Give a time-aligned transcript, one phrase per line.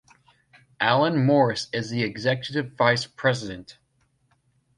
[0.79, 3.77] Alan Morris is the executive vice president.